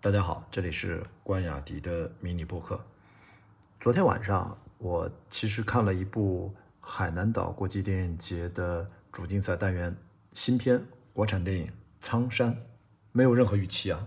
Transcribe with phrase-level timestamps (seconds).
[0.00, 2.80] 大家好，这里是关雅迪的迷你播客。
[3.80, 9.94] 昨天晚上，我其实看了一部海南岛国际电影节的主竞赛单元
[10.34, 10.80] 新片
[11.12, 11.66] 国产电影
[12.00, 12.54] 《苍山》，
[13.10, 14.06] 没有任何预期啊，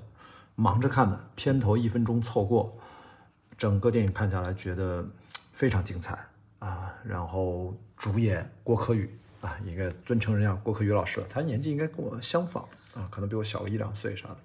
[0.56, 2.74] 忙着看的，片头一分钟错过，
[3.58, 5.06] 整个电影看下来觉得
[5.52, 6.18] 非常精彩
[6.60, 6.96] 啊。
[7.04, 12.64] 然后主演郭可宇啊，应该尊称人家郭可宇老师，他年纪应该跟我相仿
[12.96, 14.38] 啊，可能比我小个一两岁啥的。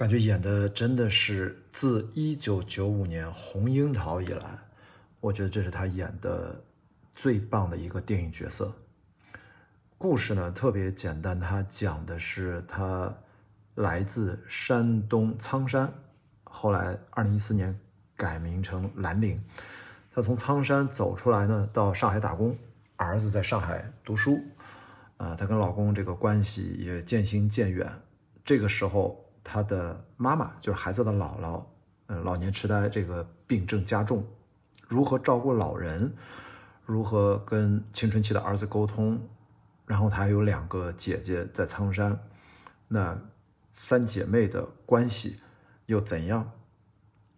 [0.00, 4.58] 感觉演的真的是自一九九五年《红樱桃》以来，
[5.20, 6.58] 我觉得这是他演的
[7.14, 8.72] 最棒的一个电影角色。
[9.98, 13.14] 故事呢特别简单，他讲的是他
[13.74, 15.92] 来自山东苍山，
[16.44, 17.78] 后来二零一四年
[18.16, 19.38] 改名成兰陵。
[20.14, 22.56] 他从苍山走出来呢，到上海打工，
[22.96, 24.40] 儿子在上海读书，
[25.18, 27.86] 啊，他跟老公这个关系也渐行渐远。
[28.42, 29.22] 这个时候。
[29.42, 31.62] 他的妈妈就是孩子的姥姥，
[32.06, 34.24] 嗯，老年痴呆这个病症加重，
[34.88, 36.12] 如何照顾老人，
[36.84, 39.20] 如何跟青春期的儿子沟通，
[39.86, 42.18] 然后他还有两个姐姐在苍山，
[42.86, 43.18] 那
[43.72, 45.40] 三姐妹的关系
[45.86, 46.50] 又怎样？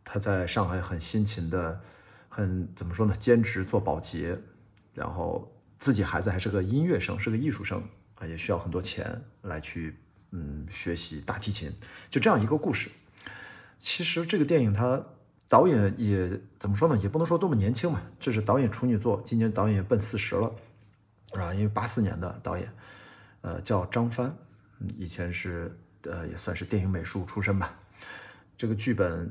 [0.04, 1.80] 他在上海很辛勤的，
[2.28, 3.14] 很怎么说呢？
[3.14, 4.38] 兼职做保洁，
[4.92, 7.82] 然后自己孩子还是个音乐生，是个艺术生
[8.16, 9.96] 啊，也需要很多钱来去。
[10.32, 11.70] 嗯，学习大提琴，
[12.10, 12.90] 就这样一个故事。
[13.78, 15.02] 其实这个电影，它
[15.48, 16.96] 导演也怎么说呢？
[16.98, 18.00] 也不能说多么年轻嘛。
[18.18, 20.54] 这是导演处女作，今年导演也奔四十了，
[21.32, 22.72] 啊，因为八四年的导演，
[23.42, 24.34] 呃，叫张帆，
[24.96, 27.78] 以前是呃也算是电影美术出身吧。
[28.56, 29.30] 这个剧本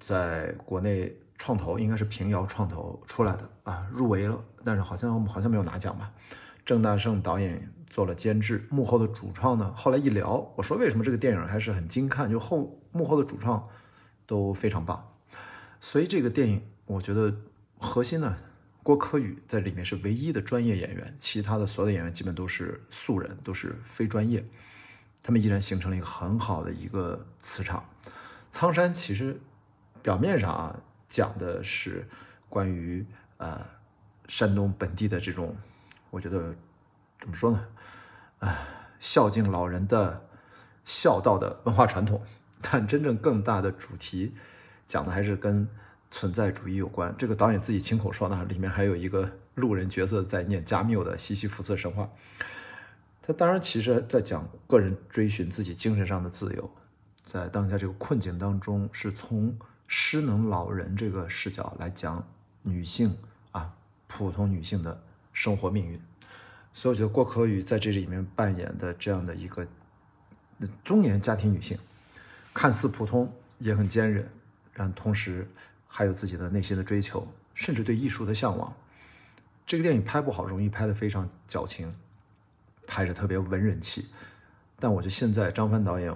[0.00, 6.10] 在国内创投，应该是平遥创投出来的啊，入围了，但是好像好像没有拿奖吧。
[6.64, 7.72] 郑大圣导演。
[7.90, 9.74] 做了监制，幕后的主创呢？
[9.76, 12.30] 后来一聊，我说为什么这个电影还是很精看？
[12.30, 13.68] 就后幕后的主创
[14.26, 15.12] 都非常棒，
[15.80, 17.34] 所以这个电影我觉得
[17.80, 18.36] 核心呢，
[18.84, 24.44] 郭柯宇在里面是唯一的专业演员，其他的所有的演员基本都是素人，都是非专业，
[25.20, 27.84] 他们依然形成了一个很好的一个磁场。
[28.52, 29.36] 苍山其实
[30.00, 32.08] 表面上啊讲的是
[32.48, 33.04] 关于
[33.38, 33.60] 呃
[34.28, 35.56] 山东本地的这种，
[36.10, 36.54] 我觉得
[37.20, 37.66] 怎么说呢？
[38.40, 38.58] 啊，
[38.98, 40.26] 孝敬老人的
[40.84, 42.20] 孝道的文化传统，
[42.60, 44.34] 但真正更大的主题
[44.88, 45.68] 讲的还是跟
[46.10, 47.14] 存在主义有关。
[47.16, 52.08] 这个导演自己亲口说呢，里面还有一个路人角色在念加缪的西西弗斯神话。
[53.22, 56.68] 他当然其实在讲个人追寻自己精神上的自由，
[57.24, 59.56] 在当下这个困境当中，是从
[59.86, 62.26] 失能老人这个视角来讲
[62.62, 63.16] 女性
[63.52, 63.72] 啊，
[64.08, 65.00] 普通女性的
[65.40, 65.98] 生活命运。
[66.74, 69.66] 所以我觉得郭可宇在这里面扮演的这样的一个
[70.84, 71.78] 中年家庭女性，
[72.52, 74.28] 看似普通也很坚韧，
[74.74, 75.48] 但同时
[75.88, 78.70] 还有自己的内心的追求，甚至对艺术的向往。
[79.66, 81.90] 这个电影拍不好容易拍得非常矫情，
[82.86, 84.08] 拍着特别文人气。
[84.78, 86.14] 但我觉得现在张帆导演，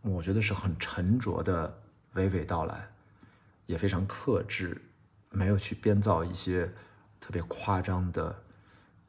[0.00, 1.78] 我觉得是很沉着的
[2.14, 2.88] 娓娓道来，
[3.66, 4.80] 也非常克制，
[5.28, 6.66] 没有去编造一些
[7.20, 8.43] 特别夸张的，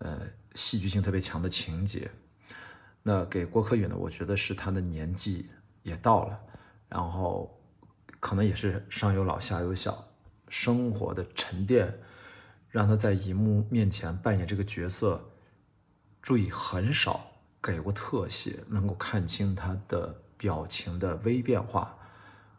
[0.05, 0.21] 呃。
[0.57, 2.09] 戏剧性特别强的情节，
[3.03, 3.95] 那给郭可宇呢？
[3.97, 5.49] 我觉得是他的年纪
[5.83, 6.39] 也到了，
[6.87, 7.61] 然后
[8.21, 10.07] 可能也是上有老下有小，
[10.47, 11.93] 生活的沉淀，
[12.69, 15.21] 让他在荧幕面前扮演这个角色，
[16.21, 17.29] 注意很少
[17.61, 21.93] 给过特写，能够看清他的表情的微变化，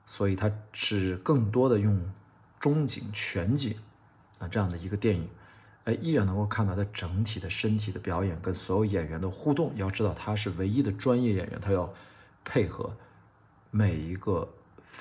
[0.04, 1.98] 所以他是更多的用
[2.60, 3.74] 中景、全景
[4.38, 5.26] 啊这样的一个电影。
[5.86, 9.72] 哎，依然能够看到他整体的身体的表演跟所有演员的互动。
[9.76, 11.88] 要知道，他是唯一的专业演员，他要
[12.44, 12.92] 配合
[13.70, 14.52] 每一个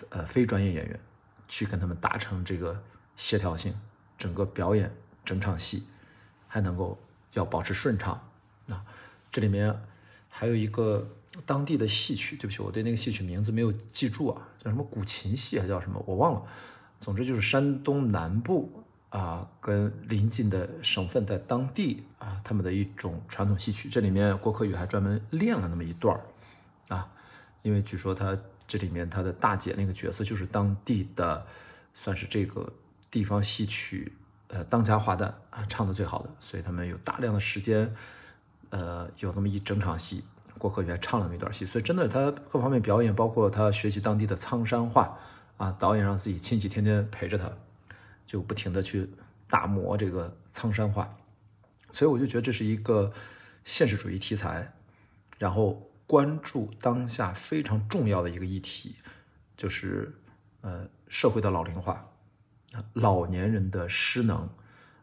[0.10, 1.00] 呃非专业演员
[1.48, 2.80] 去跟他们达成这个
[3.16, 3.74] 协调性。
[4.16, 5.88] 整个表演整场戏
[6.48, 6.96] 还能够
[7.34, 8.22] 要保持顺畅
[8.70, 8.86] 啊。
[9.32, 9.76] 这里面
[10.30, 11.10] 还有一个
[11.48, 16.44] 当地的戏曲，对不起，我对那个戏曲名字没有记住啊，叫什么古琴戏还叫什么，我忘了。
[17.02, 18.84] 总之就是山东南部。
[19.16, 27.08] 啊，跟邻近的省份在当地啊，他们的一种传统戏曲，这里面郭可宇还专门练了那么一段儿，啊，
[27.62, 31.46] 因为据说他这里面他的大姐那个角色就是当地的，
[31.94, 32.70] 算是这个
[33.10, 34.12] 地方戏曲
[34.50, 37.90] 呃当家花旦啊，唱的最好的，所以他们有大量的时间，
[38.72, 40.26] 呃，有那么一整场戏，
[40.58, 45.18] 郭可宇还唱了那么一段戏，所以真的他各方面表演，包括他学习当地的苍山话
[45.56, 47.50] 啊，导演让自己亲戚天天陪着他。
[48.26, 49.10] 就不停的去
[49.48, 51.18] 打磨这个苍山画，
[51.92, 53.14] 所以我就觉得这是一个
[53.64, 54.74] 现实主义题材，
[55.38, 58.96] 然后关注当下非常重要的一个议题，
[59.56, 60.14] 就是
[60.62, 62.08] 呃社会的老龄化，
[62.94, 64.50] 老年人的失能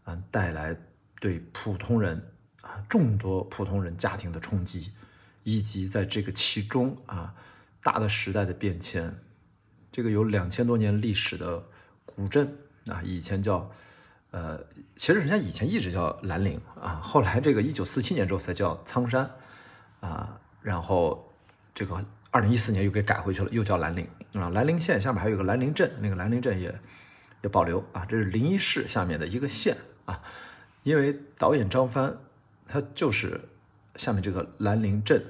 [0.05, 0.77] 嗯带来
[1.21, 4.93] 对普通人啊众多普通人家庭的冲击，
[5.45, 7.35] 以及在这个其中啊
[7.83, 9.17] 大的时代的变迁，
[9.91, 11.65] 这个有两千多年历史的
[12.05, 12.57] 古镇
[12.87, 13.71] 啊，以前叫。
[14.35, 14.59] 呃，
[14.97, 19.31] 其实人家以前一直叫兰陵啊，后来这个一九四七年之后才叫苍山，
[20.01, 21.31] 啊，然后
[21.75, 24.49] 这个二零一四年又给改回去了，又叫兰陵啊。
[24.49, 26.75] 兰陵县下面还有个兰陵镇，那个兰陵镇也
[27.43, 29.77] 也保留啊，这是临沂市下面的一个县
[30.07, 30.19] 啊。
[30.83, 32.17] 因为导演张帆
[32.67, 33.39] 他就是
[33.97, 35.23] 下面这个兰陵镇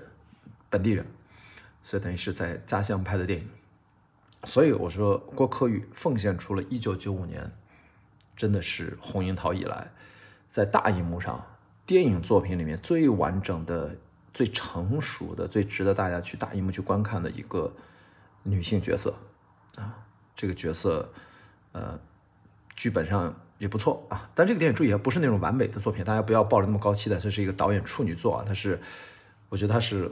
[0.70, 1.04] 本地人，
[1.82, 3.48] 所以等于是在家乡拍的电影。
[4.44, 7.50] 所以我说郭柯宇奉献出了一九九五年。
[8.34, 9.86] 真的是红樱桃以来，
[10.48, 11.40] 在大荧幕上
[11.86, 13.94] 电影作品里面最完整的、
[14.32, 17.72] 最成熟的、最值得大家去大荧幕去观看的一个
[18.42, 19.14] 女性角色
[19.76, 19.94] 啊！
[20.34, 21.08] 这个角色，
[21.72, 21.96] 呃，
[22.74, 24.28] 剧本上也不错啊。
[24.34, 27.18] 但这个电影注意啊，不是那种完美的作品，大家不要抱着那么高期待。
[27.18, 28.80] 这是一个导演处女作啊，它是，
[29.50, 30.10] 我觉得它是，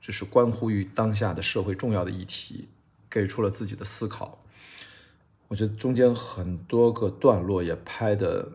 [0.00, 2.66] 就是关乎于当下的社会重要的议题，
[3.14, 4.36] 给出了自己的思考。
[5.46, 8.50] 我觉得中间很多个段落也拍的，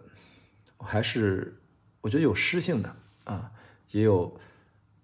[0.78, 1.58] 还是
[2.02, 3.50] 我觉得有诗性的啊，
[3.92, 4.38] 也有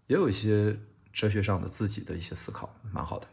[0.08, 0.78] 也有一些
[1.14, 3.26] 哲学上的自己的一些思考，蛮好的。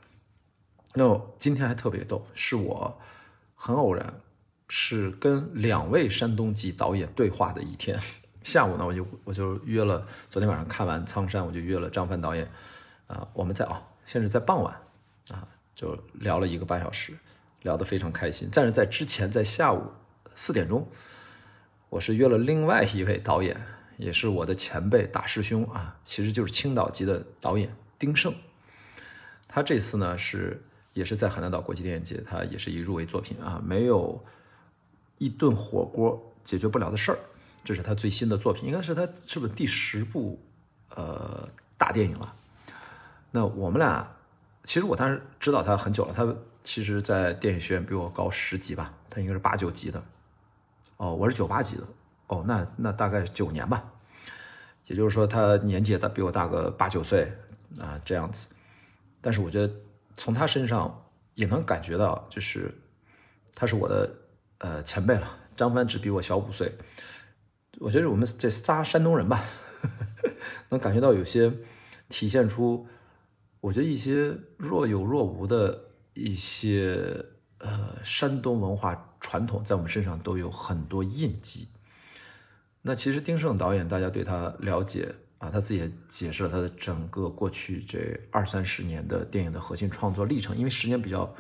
[0.95, 2.97] 那今天还特别逗，是我
[3.57, 4.15] 很偶然，
[4.69, 7.99] 是跟两位山东籍导演对话的一天。
[8.45, 12.49] 下午呢，我就我就约了，昨天晚上看完《苍山》，我就约了张帆导演，
[13.09, 14.77] 啊，我们在啊，现在在傍晚，
[15.75, 17.15] 就聊了一个半小时。
[17.63, 19.85] 聊得非常开心，但是在之前，在下午
[20.35, 20.85] 四点钟，
[21.91, 23.57] 我是约了另外一位导演，
[23.99, 28.35] 也是我的前辈大师兄啊，其实就是青岛籍的导演丁晟。
[29.47, 30.61] 他这次呢是
[30.93, 34.21] 也是在海南岛国际电影节，他也是以入围作品啊，没有
[35.19, 37.19] 一顿火锅解决不了的事儿，
[37.63, 40.45] 这是他最新的作品，应该是他是不是第十部
[40.97, 41.49] 呃
[41.79, 42.35] 大电影了？
[43.31, 44.05] 那我们俩
[44.65, 46.35] 其实我当时知道他很久了，他。
[46.65, 50.01] 其实，在电影学院比我高十级吧，他应该是八九级的，
[50.97, 51.83] 哦，我是九八级的，
[52.29, 53.83] 哦，那那大概九年吧，
[54.87, 57.29] 也就是说他年纪也大比我大个八九岁
[57.81, 58.55] 啊这样子，
[59.21, 59.75] 但是我觉得
[60.17, 61.05] 从他身上
[61.35, 62.73] 也能感觉到，就是
[63.57, 64.09] 他是我的
[64.59, 66.73] 呃前辈了，张帆只比我小五岁，
[67.81, 69.45] 我觉得我们这仨山东人吧，
[70.71, 71.53] 能感觉到有些
[72.09, 72.87] 体现出，
[73.63, 75.89] 我觉得一些若有若无的。
[76.15, 77.25] 一些
[77.57, 81.69] 呃山东文化传统在我们身上都有很多印记。
[82.83, 90.55] 那其实丁晟导演，大家对他了解啊，他自己也解释了他的整个过去这二三十年的电影的核心创作历程。
[90.55, 91.35] 因为时间比较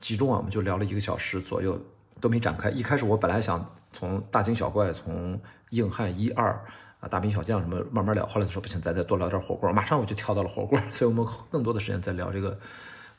[0.00, 1.80] 集中啊，我们就聊了一个小时左右，
[2.20, 2.68] 都没展开。
[2.68, 5.40] 一开始我本来想从大惊小怪，从
[5.70, 6.60] 硬汉一二
[7.00, 10.78] 啊大兵小将什么慢慢聊，后来他说不行，咱再多聊点火锅，马上我就跳到了火锅。
[10.92, 12.58] 所以我们更多的时间在聊这个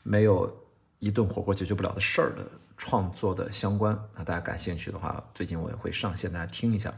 [0.02, 0.50] 没有。
[1.04, 6.94] 一顿火锅解决不了的事儿的创作的相关啊，大家感兴趣的话，最近我也会上线，大家听一下。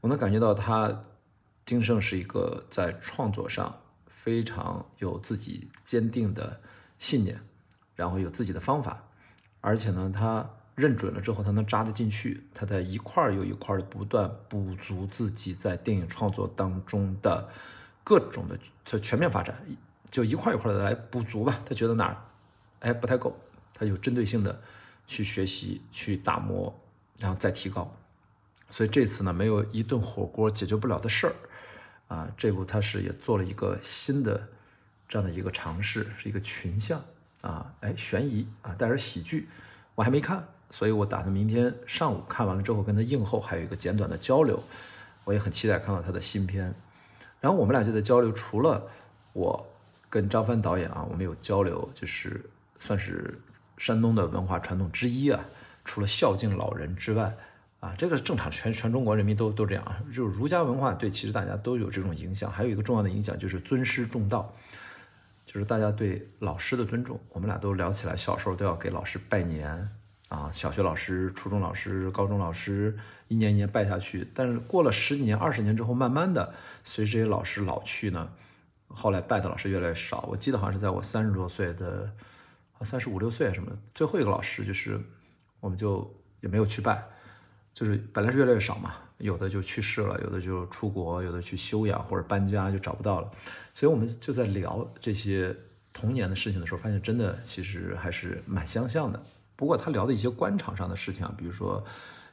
[0.00, 0.92] 我能感觉到他
[1.64, 3.72] 丁晟是一个在创作上
[4.08, 6.60] 非常有自己坚定的
[6.98, 7.40] 信念，
[7.94, 9.00] 然后有自己的方法，
[9.60, 10.44] 而且呢，他
[10.78, 17.48] 认准了之后，他能扎得进去，他在一块儿又一块儿的不断补足自己在电影创作当中的
[18.04, 19.60] 各种的就全面发展，
[20.08, 21.60] 就一块一块的来补足吧。
[21.66, 22.16] 他觉得哪儿？
[22.78, 23.36] 哎，不太够，
[23.74, 24.56] 他有针对性的
[25.08, 26.72] 去学习、去打磨，
[27.18, 27.92] 然后再提高。
[28.70, 31.34] 所以这次呢，没有一顿火锅解决不了的事儿
[32.06, 32.30] 啊。
[32.36, 34.48] 这部他是也做了一个新的
[35.08, 37.02] 这样的一个尝试，是一个群像
[37.40, 39.48] 啊，哎，悬疑啊，带点喜剧。
[39.96, 44.62] 我还没看，所以我打算明天上午看完了之后跟他映后还有一个简短的交流。
[45.24, 46.74] 我也很期待看到他的新片。
[47.40, 48.82] 然后我们俩就在交流，除了
[49.32, 49.66] 我
[50.08, 52.44] 跟张帆导演啊，我们有交流，就是。
[52.80, 53.36] 算是
[53.76, 55.44] 山东的文化传统之一啊，
[55.84, 57.34] 除了孝敬老人之外，
[57.80, 59.98] 啊，这个正常，全全中国人民都都这样啊。
[60.14, 62.48] 就是儒家文化对，其实大家都有这种影响。
[62.48, 64.54] 还有一个重要的影响就是尊师重道，
[65.44, 67.18] 就是大家对老师的尊重。
[67.30, 69.90] 我们俩都聊起来，小时候都要给老师拜年
[70.28, 72.96] 啊，小学老师、初中老师、高中老师，
[73.28, 74.26] 一年一年拜下去。
[74.34, 76.54] 但是过了十几年、二十年之后，慢慢的
[76.84, 78.30] 随着这些老师老去呢，
[78.86, 80.26] 后来拜的老师越来越少。
[80.30, 82.10] 我记得好像是在我三十多岁的。
[82.82, 85.00] 三十五六岁什么，最后一个老师就是，
[85.58, 86.08] 我们就
[86.40, 87.02] 也没有去拜，
[87.74, 93.28] 就是本来是越来越少嘛，有的就去世了，有的就出国，有的去休养或者搬家就找不到了，
[93.74, 95.52] 所以我们就在聊这些
[95.92, 99.20] 童年的事情的时候，发现真的其实还是蛮相像的。
[99.58, 101.84] 不过他聊的一些官场上的事情啊，比如说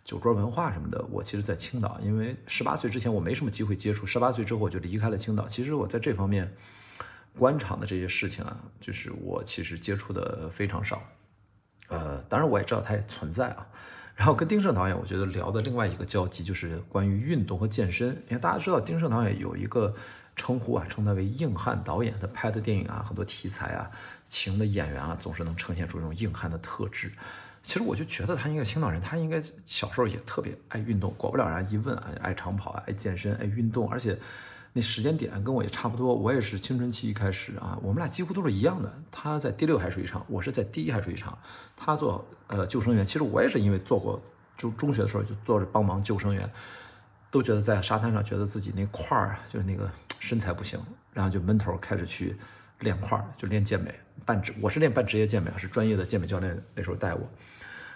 [0.04, 5.48] 酒桌文化什么的，我其实在青岛，因为十八岁之前我没什么机会接触，十八岁之后我就离开了青岛。
[5.48, 6.56] 其实我在这方面
[7.36, 11.02] 官场的这些事情啊，就是我其实接触的非常少。
[11.88, 13.66] 呃，当然我也知道它也存在啊。
[14.16, 18.08] 然后跟丁晟导演，我觉得聊的另外一个交集就是关于运动和健身。
[18.30, 19.94] 因为大家知道丁晟导演有一个
[20.36, 22.14] 称呼啊，称他为硬汉导演。
[22.22, 23.92] 他拍的电影啊，很多题材啊。
[24.28, 27.12] 请的演员啊，总是能呈现出这种硬汉的特质。
[27.62, 31.14] 其实我就觉得他应该青岛人，他应该小时候也特别爱运动。
[31.18, 34.18] 果不了，人家一问啊，爱长跑啊，爱健身，爱运动，而且
[34.78, 36.14] 那时间点跟我也差不多。
[36.14, 38.94] 我也是青春期一开始啊，我们俩几乎都是一样的。
[39.10, 41.38] 他在第六海水浴场，我是在第一海水浴场。
[41.78, 44.22] 他做呃救生员，其实我也是因为做过，
[44.58, 46.52] 就中学的时候就做着帮忙救生员，
[47.32, 49.90] 都觉得在沙滩上觉得自己那块儿，就是那个
[50.20, 50.78] 身材不行，
[51.14, 52.36] 然后就闷头开始去。
[52.82, 57.22] 练块儿就练健美，半职我是练半职业健美，是专业的健美教练那时候带我，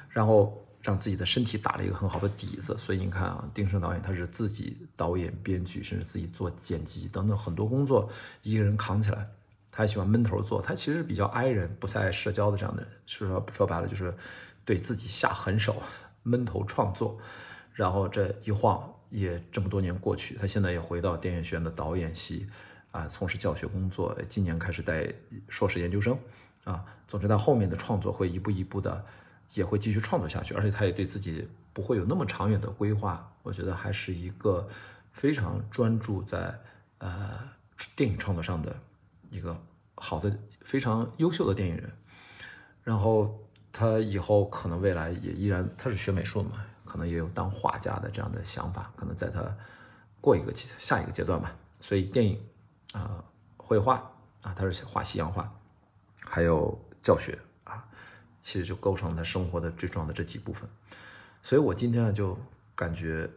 [0.07, 2.77] 然后让自己的身体打了一个很好的底子。
[2.77, 8.09] 所以你看啊，丁晟导演他是自己导演、编剧，甚至自己做剪辑等等很多工作
[8.43, 9.27] 一个人扛起来。
[9.71, 12.91] 他喜欢闷头做，他其实比较 i 人，不太爱社交的这样的人。
[13.05, 14.13] 说说白了就是
[14.65, 15.81] 对自己下狠手，
[16.23, 17.17] 闷头创作。
[17.73, 22.47] 然后这一晃也这么多年过去，他现在也回到电影学院的导演系。
[22.91, 25.07] 啊，从事教学工作，今年开始带
[25.47, 26.17] 硕士研究生，
[26.63, 29.05] 啊，总之他后面的创作会一步一步的，
[29.53, 34.67] 也会继续创作下去，而且他也对自己不会有那么长远的规划，我觉得还是一个
[35.11, 36.59] 非常专注在
[36.99, 37.39] 呃
[37.95, 38.75] 电影创作上的
[39.29, 39.59] 一个
[39.95, 41.91] 好的、非常优秀的电影人。
[42.83, 43.39] 然后
[43.71, 49.41] 他以后可能未来也依然，他是学美术的嘛，可能也有当画家的这样的想法，可能在他
[50.19, 51.55] 过一个下一个阶段吧。
[51.79, 52.39] 所以电影。
[52.91, 53.23] 啊，
[53.55, 53.97] 绘画
[54.41, 55.47] 啊，他是画西洋画，
[56.21, 57.37] 还有教学，
[58.41, 60.69] 其实就构成了他生活的最重要的这几部分。
[61.41, 62.37] 所以我今天呢，就
[62.75, 63.29] 感觉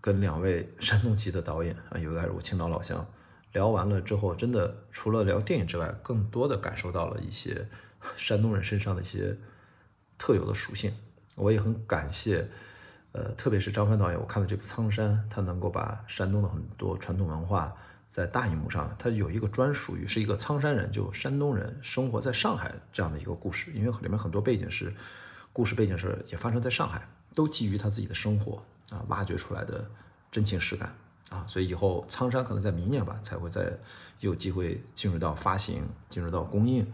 [0.00, 3.06] 跟两位山东籍的导演啊，有一个是我青岛老乡，
[3.52, 7.66] 聊完了之后，真的除了聊电影之外，更多的感受到了一些
[8.16, 9.36] 山东人身上的一些
[10.18, 10.92] 特有的属性。
[11.34, 12.48] 我也很感谢，
[13.12, 17.74] 呃，特别是张帆导演，我看了这部《苍山》，他能够把山东的很多传统文化。
[18.10, 24.92] 在大荧幕上，他有一个专属于是一个苍山人，就山东人生活在上海这样的一个故事，因为里面很多背景是，
[25.52, 29.88] 故事背景是也发生在上海，都基于他自己的生活啊，挖掘出来的
[30.30, 30.92] 真情实感
[31.30, 33.72] 啊，所以以后苍山可能在明年吧才会再
[34.18, 36.92] 有机会进入到发行，进入到公映，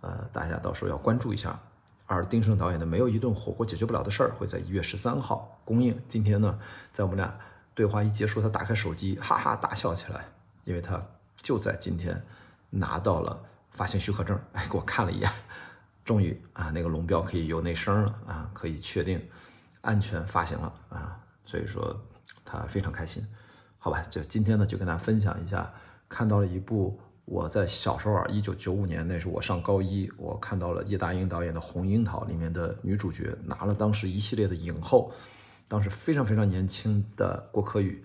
[0.00, 1.58] 呃，大家到时候要关注一下。
[2.08, 6.00] 而丁晟导演的没有一顿火锅解决不了的事儿会在一月十三号公映。
[6.08, 6.56] 今天呢，
[6.92, 7.36] 在我们俩
[7.74, 10.24] 对话一结束，他打开手机，哈哈大笑起来。
[10.66, 11.00] 因为他
[11.36, 12.20] 就在今天
[12.70, 15.30] 拿到了发行许可证， 哎，给我看了一眼，
[16.04, 19.24] 终于啊，那个龙标可以有那声了啊，可以确定
[19.80, 21.96] 安全发行了啊，所以说
[22.44, 23.24] 他非常开心，
[23.78, 25.72] 好吧，就今天呢就跟大家分享一下，
[26.08, 35.12] 看到了一部我在小时候啊，一九九五年那时候我上高一，我看到了叶大鹰导演的《红樱桃》里面的女主角拿了当时一系列的影后，
[35.68, 38.04] 当时非常非常年轻的郭可宇，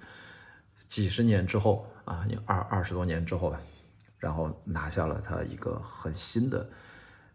[0.88, 1.88] 几十年之后。
[2.06, 3.60] 啊，你二二十多年之后吧，
[4.18, 6.70] 然后拿下了他一个很新的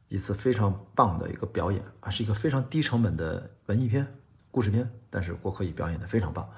[0.09, 4.07] 一次非常棒的一个表演啊，是一个非常低成本的文艺片、
[4.51, 6.49] 故事片，但是郭可以表演的非常棒，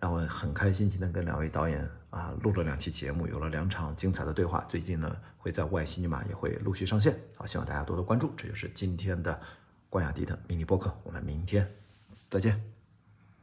[0.00, 0.88] 让我很开心。
[0.88, 4.64] 今天跟两位导演啊录了两期节目，有了两场精彩的对话。
[4.68, 8.32] 最近呢会在外星尼玛也会陆续上线，好，希望大家多多关注。
[8.36, 9.38] 这就是今天的
[9.90, 11.68] 关雅迪的迷你播客，我们明天
[12.30, 12.77] 再见。